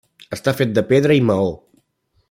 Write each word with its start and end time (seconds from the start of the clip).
Està 0.37 0.53
fet 0.61 0.73
de 0.79 0.85
pedra 0.93 1.19
i 1.21 1.23
maó. 1.29 1.49